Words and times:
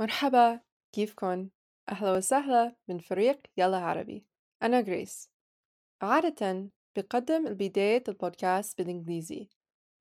مرحبا 0.00 0.60
كيفكن؟ 0.92 1.50
أهلا 1.88 2.12
وسهلا 2.12 2.76
من 2.88 2.98
فريق 2.98 3.40
يلا 3.56 3.76
عربي. 3.76 4.26
أنا 4.62 4.80
غريس. 4.80 5.30
عادة 6.02 6.70
بقدم 6.96 7.46
البداية 7.46 8.04
البودكاست 8.08 8.78
بالإنجليزي 8.78 9.48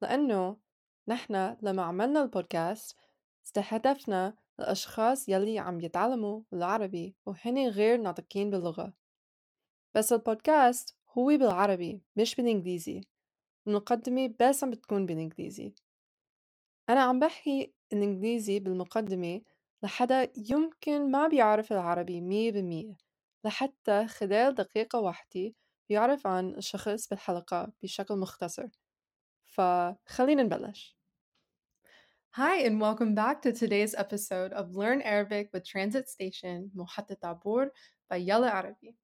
لأنه 0.01 0.57
نحن 1.07 1.57
لما 1.61 1.83
عملنا 1.83 2.23
البودكاست 2.23 2.97
استهدفنا 3.45 4.37
الأشخاص 4.59 5.29
يلي 5.29 5.59
عم 5.59 5.81
يتعلموا 5.81 6.41
العربي 6.53 7.15
وهن 7.25 7.67
غير 7.67 8.01
ناطقين 8.01 8.49
باللغة. 8.49 8.93
بس 9.95 10.13
البودكاست 10.13 10.97
هو 11.09 11.25
بالعربي 11.25 12.01
مش 12.15 12.35
بالإنجليزي. 12.35 13.01
المقدمة 13.67 14.33
بس 14.39 14.63
عم 14.63 14.69
بتكون 14.69 15.05
بالإنجليزي. 15.05 15.73
أنا 16.89 17.01
عم 17.01 17.19
بحكي 17.19 17.73
الإنجليزي 17.93 18.59
بالمقدمة 18.59 19.41
لحدا 19.82 20.32
يمكن 20.36 21.10
ما 21.10 21.28
بيعرف 21.28 21.72
العربي 21.72 22.20
مية 22.20 22.52
بالمية 22.52 22.96
لحتى 23.44 24.06
خلال 24.06 24.54
دقيقة 24.54 25.00
واحدة 25.00 25.52
بيعرف 25.88 26.26
عن 26.26 26.54
الشخص 26.54 27.08
بالحلقة 27.08 27.72
بشكل 27.82 28.16
مختصر 28.16 28.68
فخلينا 29.44 30.42
نبلش 30.42 30.96
Hi 32.34 32.62
and 32.64 32.80
welcome 32.80 33.14
back 33.14 33.42
to 33.42 33.52
today's 33.52 33.94
episode 33.94 34.54
of 34.54 34.74
Learn 34.74 35.02
Arabic 35.02 35.50
with 35.52 35.66
Transit 35.66 36.08
Station 36.08 36.70
محطة 36.74 37.16
عبور 37.24 37.70
by 38.10 38.16
Yalla 38.16 38.48
Arabi. 38.48 38.96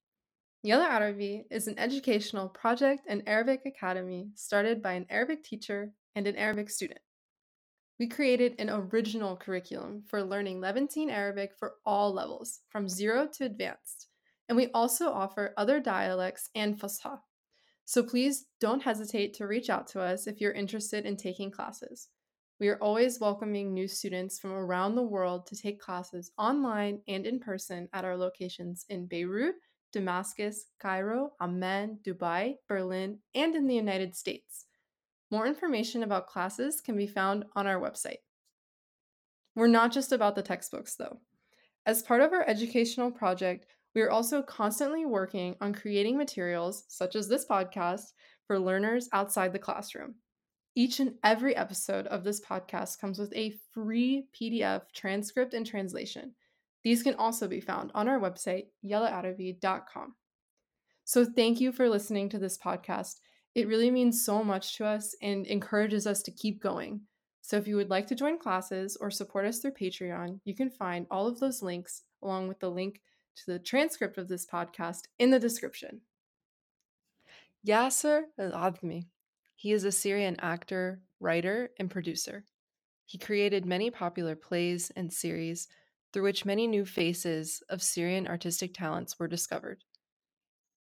Yalla 0.63 0.87
Arabi 0.87 1.45
is 1.51 1.69
an 1.69 1.79
educational 1.79 2.49
project 2.49 3.03
and 3.07 3.23
Arabic 3.27 3.67
academy 3.67 4.31
started 4.35 4.83
by 4.83 4.93
an 4.93 5.05
Arabic 5.11 5.45
teacher 5.45 5.93
and 6.17 6.27
an 6.27 6.37
Arabic 6.37 6.71
student. 6.71 7.01
We 8.00 8.08
created 8.08 8.56
an 8.58 8.70
original 8.70 9.36
curriculum 9.36 10.04
for 10.08 10.24
learning 10.24 10.60
Levantine 10.60 11.10
Arabic 11.10 11.52
for 11.58 11.74
all 11.86 12.12
levels, 12.12 12.62
from 12.70 12.90
zero 12.90 13.28
to 13.34 13.46
advanced. 13.46 14.08
And 14.50 14.58
we 14.58 14.70
also 14.74 15.12
offer 15.12 15.54
other 15.58 15.80
dialects 15.80 16.50
and 16.56 16.80
Fusha. 16.80 17.20
So 17.86 18.02
please 18.02 18.46
don't 18.60 18.82
hesitate 18.82 19.34
to 19.36 19.48
reach 19.48 19.70
out 19.70 19.88
to 19.88 20.02
us 20.02 20.26
if 20.26 20.42
you're 20.42 20.54
interested 20.54 21.06
in 21.06 21.18
taking 21.18 21.52
classes. 21.52 22.10
We 22.60 22.70
are 22.70 22.78
always 22.82 23.20
welcoming 23.20 23.74
new 23.74 23.88
students 23.88 24.40
from 24.40 24.54
around 24.54 24.96
the 24.96 25.04
world 25.04 25.46
to 25.48 25.56
take 25.56 25.80
classes 25.80 26.32
online 26.38 27.02
and 27.08 27.26
in 27.26 27.40
person 27.40 27.90
at 27.94 28.06
our 28.06 28.16
locations 28.16 28.86
in 28.90 29.06
Beirut, 29.06 29.56
Damascus, 29.92 30.66
Cairo, 30.80 31.34
Amman, 31.42 32.00
Dubai, 32.04 32.56
Berlin, 32.68 33.20
and 33.36 33.56
in 33.56 33.68
the 33.68 33.76
United 33.76 34.16
States. 34.16 34.66
More 35.34 35.48
information 35.48 36.04
about 36.04 36.28
classes 36.28 36.80
can 36.80 36.96
be 36.96 37.08
found 37.08 37.46
on 37.56 37.66
our 37.66 37.82
website. 37.82 38.20
We're 39.56 39.66
not 39.66 39.92
just 39.92 40.12
about 40.12 40.36
the 40.36 40.44
textbooks, 40.44 40.94
though. 40.94 41.22
As 41.88 42.04
part 42.04 42.22
of 42.22 42.34
our 42.34 42.48
educational 42.48 43.10
project, 43.10 43.66
we 43.96 44.04
are 44.04 44.12
also 44.12 44.44
constantly 44.44 45.08
working 45.08 45.56
on 45.60 45.74
creating 45.74 46.20
materials, 46.20 46.84
such 46.88 47.16
as 47.16 47.28
this 47.28 47.48
podcast, 47.48 48.14
for 48.46 48.60
learners 48.60 49.10
outside 49.12 49.54
the 49.54 49.58
classroom. 49.58 50.14
Each 50.76 51.00
and 51.00 51.16
every 51.24 51.56
episode 51.56 52.06
of 52.06 52.24
this 52.24 52.40
podcast 52.40 53.00
comes 53.00 53.18
with 53.18 53.34
a 53.34 53.58
free 53.72 54.28
PDF 54.40 54.84
transcript 54.94 55.56
and 55.56 55.66
translation. 55.66 56.36
These 56.84 57.02
can 57.02 57.16
also 57.16 57.48
be 57.48 57.60
found 57.60 57.90
on 57.96 58.08
our 58.08 58.20
website, 58.20 58.68
yellaarabi.com. 58.86 60.14
So, 61.06 61.26
thank 61.26 61.60
you 61.60 61.72
for 61.72 61.90
listening 61.90 62.30
to 62.30 62.38
this 62.38 62.56
podcast 62.56 63.16
it 63.56 63.68
really 63.68 63.92
means 63.92 64.26
so 64.26 64.44
much 64.44 64.78
to 64.78 64.86
us 64.86 65.16
and 65.22 65.46
encourages 65.46 66.08
us 66.08 66.24
to 66.24 66.32
keep 66.32 66.62
going. 66.62 67.02
So 67.42 67.58
if 67.58 67.68
you 67.68 67.76
would 67.76 67.90
like 67.90 68.08
to 68.08 68.16
join 68.16 68.40
classes 68.40 68.98
or 69.00 69.12
support 69.12 69.46
us 69.46 69.60
through 69.60 69.74
Patreon, 69.74 70.40
you 70.46 70.56
can 70.56 70.70
find 70.70 71.06
all 71.12 71.28
of 71.28 71.40
those 71.40 71.62
links 71.62 72.04
along 72.22 72.48
with 72.48 72.60
the 72.60 72.72
link 72.72 73.02
to 73.36 73.46
the 73.48 73.60
transcript 73.60 74.18
of 74.18 74.28
this 74.28 74.46
podcast 74.46 75.02
in 75.20 75.30
the 75.30 75.40
description. 75.40 76.02
Yasser 77.68 78.24
Al-Adhmi. 78.40 79.08
He 79.56 79.72
is 79.72 79.84
a 79.84 79.92
Syrian 79.92 80.38
actor, 80.40 81.02
writer, 81.20 81.70
and 81.80 81.90
producer. 81.90 82.46
He 83.06 83.18
created 83.18 83.66
many 83.66 83.90
popular 83.90 84.36
plays 84.36 84.92
and 84.96 85.12
series 85.12 85.68
through 86.12 86.24
which 86.24 86.46
many 86.46 86.68
new 86.68 86.86
faces 86.86 87.62
of 87.70 87.82
Syrian 87.82 88.28
artistic 88.28 88.74
talents 88.74 89.20
were 89.20 89.28
discovered. 89.28 89.84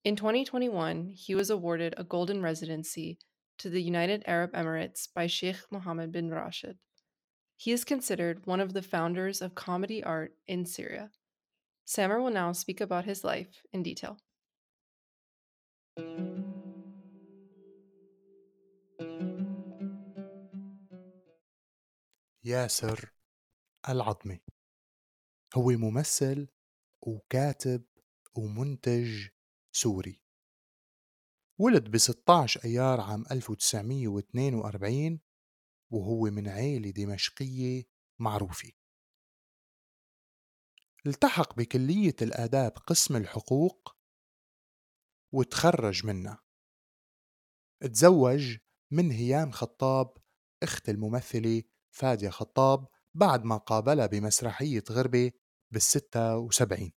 In 0.04 0.16
2021, 0.16 1.12
he 1.14 1.34
was 1.34 1.48
awarded 1.50 1.94
a 1.96 2.04
golden 2.04 2.42
residency 2.42 3.18
to 3.58 3.70
the 3.70 3.82
United 3.82 4.22
Arab 4.26 4.52
Emirates 4.52 5.08
by 5.14 5.26
Sheikh 5.26 5.56
Mohammed 5.70 6.12
bin 6.12 6.30
Rashid. 6.30 6.76
He 7.56 7.72
is 7.72 7.84
considered 7.84 8.46
one 8.46 8.60
of 8.60 8.74
the 8.74 8.82
founders 8.82 9.40
of 9.40 9.54
comedy 9.54 10.04
art 10.04 10.32
in 10.46 10.66
Syria. 10.66 11.10
Samer 11.86 12.20
will 12.20 12.30
now 12.30 12.52
speak 12.52 12.80
about 12.80 13.04
his 13.04 13.24
life 13.24 13.62
in 13.72 13.82
detail. 13.82 14.18
ياسر 22.44 23.10
العظمي 23.88 24.40
هو 25.56 25.70
ممثل 25.70 26.48
وكاتب 27.02 27.84
ومنتج 28.34 29.28
سوري. 29.71 30.21
ولد 31.59 31.91
ب 31.91 31.97
16 31.97 32.63
أيار 32.65 33.01
عام 33.01 33.25
1942 33.31 35.19
وهو 35.91 36.21
من 36.21 36.47
عيلة 36.47 36.89
دمشقية 36.89 37.83
معروفة. 38.19 38.71
التحق 41.07 41.55
بكلية 41.55 42.15
الآداب 42.21 42.71
قسم 42.71 43.15
الحقوق 43.15 43.95
وتخرج 45.31 46.05
منها. 46.05 46.43
تزوج 47.93 48.57
من 48.91 49.11
هيام 49.11 49.51
خطاب 49.51 50.17
أخت 50.63 50.89
الممثلة 50.89 51.63
فادية 51.91 52.29
خطاب 52.29 52.87
بعد 53.13 53.43
ما 53.43 53.57
قابلها 53.57 54.05
بمسرحية 54.05 54.83
غربة 54.91 55.31
بالستة 55.71 56.37
وسبعين. 56.37 56.93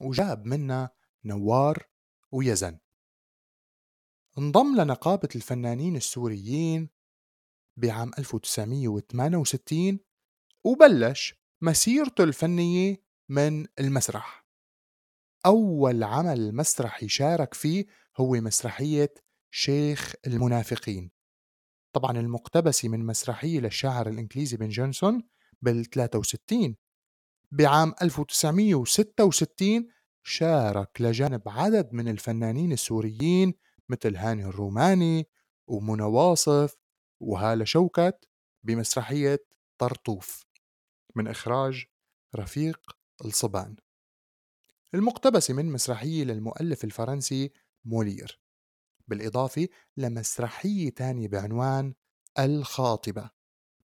وجاب 0.00 0.46
منها 0.46 0.96
نوار 1.26 1.88
ويزن. 2.32 2.78
انضم 4.38 4.76
لنقابة 4.76 5.28
الفنانين 5.36 5.96
السوريين 5.96 6.90
بعام 7.76 8.10
1968 8.18 10.00
وبلش 10.64 11.34
مسيرته 11.62 12.24
الفنية 12.24 13.02
من 13.28 13.66
المسرح. 13.78 14.46
أول 15.46 16.02
عمل 16.02 16.54
مسرحي 16.54 17.08
شارك 17.08 17.54
فيه 17.54 17.86
هو 18.16 18.32
مسرحية 18.32 19.14
شيخ 19.50 20.14
المنافقين. 20.26 21.10
طبعا 21.92 22.18
المقتبسة 22.18 22.88
من 22.88 23.06
مسرحية 23.06 23.60
للشاعر 23.60 24.08
الإنجليزي 24.08 24.56
بن 24.56 24.68
جونسون 24.68 25.22
بال 25.62 25.84
63 25.90 26.76
بعام 27.52 27.94
1966 28.02 29.88
شارك 30.28 31.00
لجانب 31.00 31.42
عدد 31.48 31.92
من 31.92 32.08
الفنانين 32.08 32.72
السوريين 32.72 33.54
مثل 33.88 34.16
هاني 34.16 34.44
الروماني 34.44 35.28
ومنى 35.66 36.02
واصف 36.02 36.76
وهالة 37.20 37.64
شوكت 37.64 38.28
بمسرحية 38.62 39.46
طرطوف 39.78 40.44
من 41.14 41.28
إخراج 41.28 41.84
رفيق 42.36 42.96
الصبان. 43.24 43.76
المقتبسة 44.94 45.54
من 45.54 45.72
مسرحية 45.72 46.24
للمؤلف 46.24 46.84
الفرنسي 46.84 47.52
مولير 47.84 48.40
بالإضافة 49.08 49.68
لمسرحية 49.96 50.90
تانية 50.90 51.28
بعنوان 51.28 51.94
الخاطبة 52.38 53.30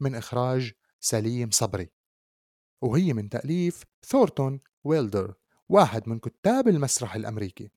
من 0.01 0.15
إخراج 0.15 0.73
سليم 1.01 1.51
صبري 1.51 1.91
وهي 2.83 3.13
من 3.13 3.29
تأليف 3.29 3.85
ثورتون 4.07 4.61
ويلدر. 4.85 5.35
واحد 5.69 6.09
من 6.09 6.19
كتاب 6.19 6.69
المسرح 6.69 7.15
الأمريكي. 7.15 7.71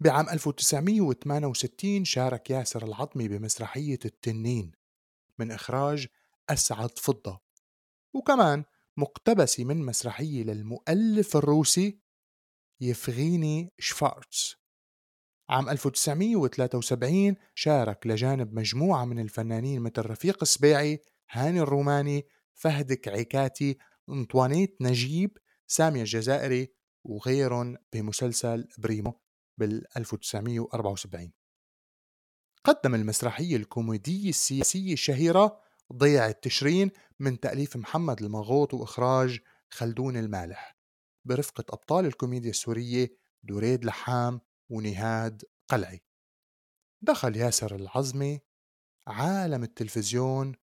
بعام 0.00 0.28
1968 0.28 2.04
شارك 2.04 2.50
ياسر 2.50 2.84
العظمي 2.84 3.28
بمسرحية 3.28 3.98
التنين 4.04 4.72
من 5.38 5.50
إخراج 5.50 6.06
أسعد 6.48 6.98
فضة. 6.98 7.40
وكمان 8.14 8.64
مقتبسة 8.96 9.64
من 9.64 9.76
مسرحية 9.76 10.42
للمؤلف 10.42 11.36
الروسي 11.36 12.00
يفغيني 12.80 13.72
شفارتس. 13.78 14.56
عام 15.48 15.68
1973 15.68 17.36
شارك 17.54 18.06
لجانب 18.06 18.54
مجموعة 18.54 19.04
من 19.04 19.18
الفنانين 19.18 19.80
مثل 19.80 20.06
رفيق 20.06 20.38
السبيعي 20.42 21.02
هاني 21.30 21.60
الروماني 21.60 22.26
فهد 22.54 22.92
كعيكاتي 22.92 23.78
أنطوانيت 24.08 24.76
نجيب 24.80 25.38
سامية 25.66 26.00
الجزائري 26.00 26.79
وغيرهم 27.04 27.76
بمسلسل 27.92 28.68
بريمو 28.78 29.20
بال 29.58 29.96
1974 29.96 31.32
قدم 32.64 32.94
المسرحية 32.94 33.56
الكوميدية 33.56 34.28
السياسية 34.28 34.92
الشهيرة 34.92 35.60
ضيع 35.92 36.28
التشرين 36.28 36.90
من 37.18 37.40
تأليف 37.40 37.76
محمد 37.76 38.22
المغوط 38.22 38.74
وإخراج 38.74 39.40
خلدون 39.70 40.16
المالح 40.16 40.76
برفقة 41.24 41.64
أبطال 41.70 42.06
الكوميديا 42.06 42.50
السورية 42.50 43.16
دريد 43.42 43.84
لحام 43.84 44.40
ونهاد 44.70 45.44
قلعي. 45.68 46.02
دخل 47.02 47.36
ياسر 47.36 47.76
العظمي 47.76 48.40
عالم 49.06 49.62
التلفزيون 49.62 50.54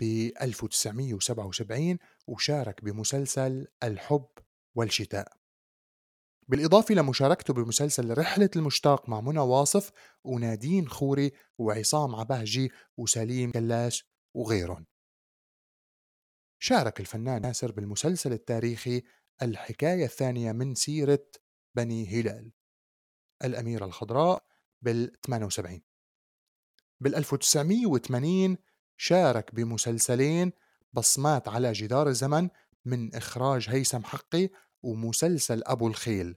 ب 0.00 0.30
1977 0.40 1.98
وشارك 2.26 2.84
بمسلسل 2.84 3.66
الحب 3.82 4.28
والشتاء. 4.74 5.37
بالإضافة 6.48 6.94
لمشاركته 6.94 7.54
بمسلسل 7.54 8.18
رحلة 8.18 8.50
المشتاق 8.56 9.08
مع 9.08 9.20
منى 9.20 9.38
واصف 9.38 9.90
ونادين 10.24 10.88
خوري 10.88 11.32
وعصام 11.58 12.14
عباهجي 12.14 12.72
وسليم 12.96 13.50
كلاش 13.50 14.08
وغيرهم. 14.34 14.86
شارك 16.58 17.00
الفنان 17.00 17.42
ناصر 17.42 17.72
بالمسلسل 17.72 18.32
التاريخي 18.32 19.02
الحكاية 19.42 20.04
الثانية 20.04 20.52
من 20.52 20.74
سيرة 20.74 21.26
بني 21.74 22.20
هلال. 22.20 22.52
الأميرة 23.44 23.84
الخضراء 23.84 24.44
بال 24.82 25.12
78 25.26 25.82
بال 27.00 27.14
1980 27.14 28.56
شارك 28.96 29.54
بمسلسلين 29.54 30.52
بصمات 30.92 31.48
على 31.48 31.72
جدار 31.72 32.08
الزمن 32.08 32.48
من 32.84 33.14
إخراج 33.14 33.66
هيثم 33.68 34.02
حقي 34.04 34.48
ومسلسل 34.82 35.62
أبو 35.66 35.88
الخيل 35.88 36.36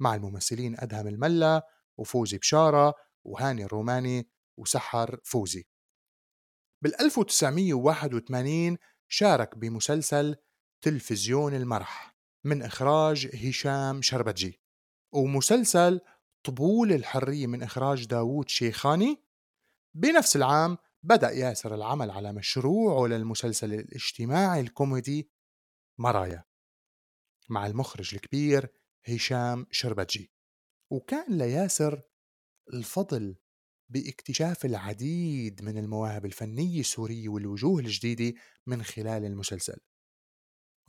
مع 0.00 0.14
الممثلين 0.14 0.80
أدهم 0.80 1.06
الملا 1.06 1.68
وفوزي 1.98 2.38
بشارة 2.38 2.94
وهاني 3.24 3.64
الروماني 3.64 4.30
وسحر 4.58 5.20
فوزي. 5.24 5.64
بال 6.84 7.00
1981 7.00 8.78
شارك 9.08 9.58
بمسلسل 9.58 10.36
تلفزيون 10.84 11.54
المرح 11.54 12.16
من 12.44 12.62
إخراج 12.62 13.46
هشام 13.46 14.02
شربتجي. 14.02 14.60
ومسلسل 15.14 16.00
طبول 16.44 16.92
الحرية 16.92 17.46
من 17.46 17.62
إخراج 17.62 18.06
داوود 18.06 18.48
شيخاني. 18.48 19.24
بنفس 19.96 20.36
العام 20.36 20.78
بدأ 21.02 21.30
ياسر 21.30 21.74
العمل 21.74 22.10
على 22.10 22.32
مشروعه 22.32 23.06
للمسلسل 23.06 23.74
الاجتماعي 23.74 24.60
الكوميدي 24.60 25.30
مرايا. 25.98 26.49
مع 27.50 27.66
المخرج 27.66 28.14
الكبير 28.14 28.68
هشام 29.08 29.66
شربتجي. 29.70 30.32
وكان 30.90 31.38
لياسر 31.38 32.02
الفضل 32.72 33.36
باكتشاف 33.88 34.64
العديد 34.64 35.62
من 35.62 35.78
المواهب 35.78 36.26
الفنية 36.26 36.80
السورية 36.80 37.28
والوجوه 37.28 37.80
الجديدة 37.80 38.38
من 38.66 38.82
خلال 38.82 39.24
المسلسل. 39.24 39.80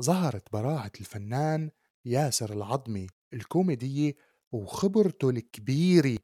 ظهرت 0.02 0.52
براعة 0.52 0.92
الفنان 1.00 1.72
ياسر 2.06 2.54
العظمي 2.54 3.08
الكوميدية 3.34 4.16
وخبرته 4.52 5.30
الكبيرة 5.30 6.18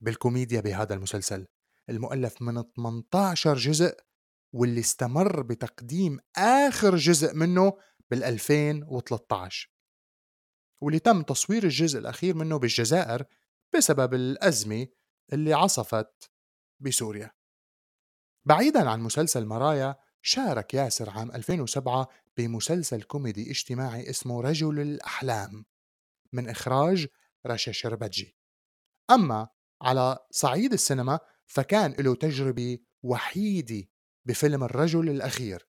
بالكوميديا 0.00 0.60
بهذا 0.60 0.94
المسلسل. 0.94 1.46
المؤلف 1.90 2.42
من 2.42 2.62
18 2.62 3.56
جزء 3.56 3.96
واللي 4.52 4.80
استمر 4.80 5.42
بتقديم 5.42 6.18
آخر 6.36 6.96
جزء 6.96 7.34
منه 7.34 7.72
بال 8.10 8.24
2013 8.24 9.73
واللي 10.84 10.98
تم 10.98 11.22
تصوير 11.22 11.64
الجزء 11.64 11.98
الأخير 11.98 12.34
منه 12.34 12.56
بالجزائر 12.56 13.24
بسبب 13.74 14.14
الأزمة 14.14 14.86
اللي 15.32 15.52
عصفت 15.52 16.30
بسوريا. 16.80 17.30
بعيدا 18.44 18.90
عن 18.90 19.00
مسلسل 19.00 19.46
مرايا 19.46 19.96
شارك 20.22 20.74
ياسر 20.74 21.10
عام 21.10 21.30
2007 21.30 22.08
بمسلسل 22.36 23.02
كوميدي 23.02 23.50
اجتماعي 23.50 24.10
اسمه 24.10 24.40
رجل 24.40 24.80
الأحلام 24.80 25.64
من 26.32 26.48
إخراج 26.48 27.06
رشا 27.46 27.72
شربتجي. 27.72 28.36
أما 29.10 29.48
على 29.82 30.18
صعيد 30.30 30.72
السينما 30.72 31.20
فكان 31.46 31.92
له 31.92 32.14
تجربة 32.14 32.78
وحيدة 33.02 33.88
بفيلم 34.24 34.64
الرجل 34.64 35.08
الأخير. 35.08 35.68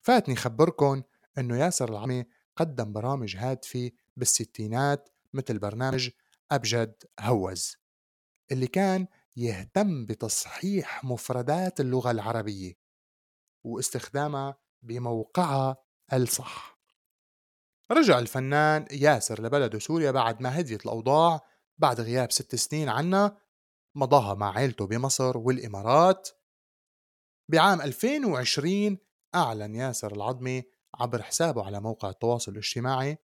فاتني 0.00 0.36
خبركن 0.36 1.02
أنه 1.38 1.58
ياسر 1.58 1.88
العمي 1.88 2.24
قدم 2.56 2.92
برامج 2.92 3.36
هادفة 3.36 3.90
بالستينات 4.16 5.08
مثل 5.32 5.58
برنامج 5.58 6.10
أبجد 6.52 7.04
هوز 7.20 7.76
اللي 8.52 8.66
كان 8.66 9.06
يهتم 9.36 10.06
بتصحيح 10.06 11.04
مفردات 11.04 11.80
اللغة 11.80 12.10
العربية 12.10 12.72
واستخدامها 13.64 14.56
بموقعها 14.82 15.76
الصح. 16.12 16.78
رجع 17.90 18.18
الفنان 18.18 18.86
ياسر 18.92 19.42
لبلده 19.42 19.78
سوريا 19.78 20.10
بعد 20.10 20.42
ما 20.42 20.60
هديت 20.60 20.84
الأوضاع 20.84 21.40
بعد 21.78 22.00
غياب 22.00 22.32
ست 22.32 22.54
سنين 22.54 22.88
عنا 22.88 23.36
مضاها 23.94 24.34
مع 24.34 24.56
عيلته 24.56 24.86
بمصر 24.86 25.38
والإمارات. 25.38 26.28
بعام 27.48 27.80
2020 27.80 28.98
أعلن 29.34 29.74
ياسر 29.74 30.12
العظمي 30.12 30.64
عبر 31.00 31.22
حسابه 31.22 31.66
على 31.66 31.80
موقع 31.80 32.10
التواصل 32.10 32.52
الاجتماعي 32.52 33.18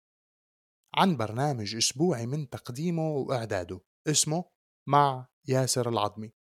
عن 0.95 1.17
برنامج 1.17 1.75
أسبوعي 1.75 2.25
من 2.25 2.49
تقديمه 2.49 3.09
وإعداده 3.09 3.81
اسمه 4.07 4.45
مع 4.87 5.27
ياسر 5.47 5.89
العظمي. 5.89 6.33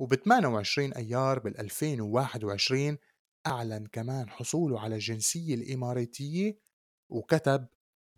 وب 0.00 0.14
28 0.14 0.92
أيار 0.92 1.38
بال 1.38 1.60
2021 1.60 2.98
أعلن 3.46 3.86
كمان 3.86 4.30
حصوله 4.30 4.80
على 4.80 4.94
الجنسية 4.94 5.54
الإماراتية 5.54 6.58
وكتب 7.08 7.66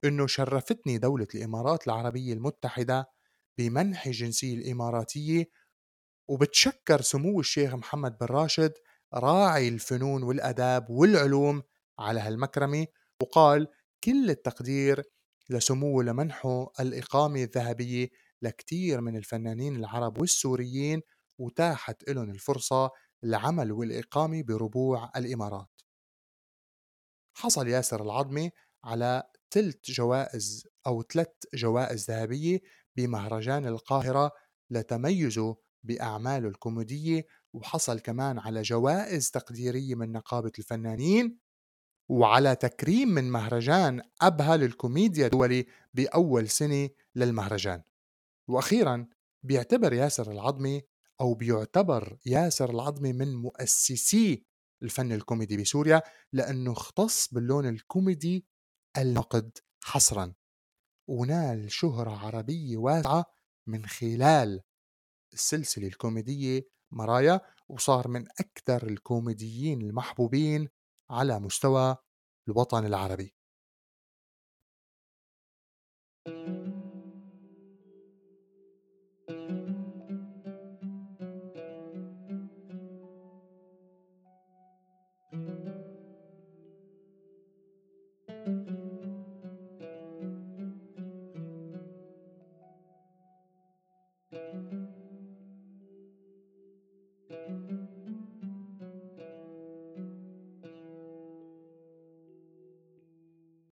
إنه 0.04 0.26
شرفتني 0.26 0.98
دولة 0.98 1.26
الإمارات 1.34 1.86
العربية 1.86 2.32
المتحدة 2.32 3.10
بمنح 3.58 4.06
الجنسية 4.06 4.54
الإماراتية. 4.54 5.50
وبتشكر 6.28 7.00
سمو 7.00 7.40
الشيخ 7.40 7.74
محمد 7.74 8.18
بن 8.18 8.26
راشد 8.26 8.72
راعي 9.14 9.68
الفنون 9.68 10.22
والأداب 10.22 10.90
والعلوم 10.90 11.62
على 11.98 12.20
هالمكرمة 12.20 12.86
وقال 13.22 13.68
كل 14.04 14.30
التقدير 14.30 15.02
لسموه 15.50 16.04
لمنحه 16.04 16.72
الإقامة 16.80 17.42
الذهبية 17.42 18.08
لكتير 18.42 19.00
من 19.00 19.16
الفنانين 19.16 19.76
العرب 19.76 20.20
والسوريين 20.20 21.00
وتاحت 21.38 22.10
لهم 22.10 22.30
الفرصة 22.30 22.90
العمل 23.24 23.72
والإقامة 23.72 24.42
بربوع 24.42 25.10
الإمارات. 25.16 25.68
حصل 27.36 27.68
ياسر 27.68 28.02
العظمي 28.02 28.50
على 28.84 29.22
تلت 29.50 29.90
جوائز 29.90 30.66
أو 30.86 31.02
ثلاث 31.02 31.28
جوائز 31.54 32.10
ذهبية 32.10 32.60
بمهرجان 32.96 33.66
القاهرة 33.66 34.32
لتميزه 34.70 35.56
بأعماله 35.82 36.48
الكوميدية 36.48 37.26
وحصل 37.52 38.00
كمان 38.00 38.38
على 38.38 38.62
جوائز 38.62 39.30
تقديرية 39.30 39.94
من 39.94 40.12
نقابة 40.12 40.52
الفنانين 40.58 41.38
وعلى 42.12 42.56
تكريم 42.56 43.08
من 43.08 43.30
مهرجان 43.30 44.02
أبها 44.22 44.56
للكوميديا 44.56 45.26
الدولي 45.26 45.66
بأول 45.94 46.48
سنة 46.48 46.90
للمهرجان. 47.14 47.82
وأخيرا 48.48 49.06
بيعتبر 49.42 49.92
ياسر 49.92 50.32
العظمي 50.32 50.82
أو 51.20 51.34
بيعتبر 51.34 52.18
ياسر 52.26 52.70
العظمي 52.70 53.12
من 53.12 53.34
مؤسسي 53.34 54.44
الفن 54.82 55.12
الكوميدي 55.12 55.56
بسوريا 55.56 56.02
لأنه 56.32 56.72
اختص 56.72 57.34
باللون 57.34 57.68
الكوميدي 57.68 58.46
النقد 58.98 59.58
حصرا. 59.84 60.34
ونال 61.08 61.72
شهرة 61.72 62.10
عربية 62.10 62.76
واسعة 62.76 63.24
من 63.66 63.86
خلال 63.86 64.60
السلسلة 65.32 65.86
الكوميدية 65.86 66.68
مرايا 66.90 67.40
وصار 67.68 68.08
من 68.08 68.24
أكثر 68.40 68.86
الكوميديين 68.86 69.82
المحبوبين 69.82 70.68
على 71.12 71.40
مستوى 71.40 71.96
الوطن 72.48 72.86
العربي. 72.86 73.34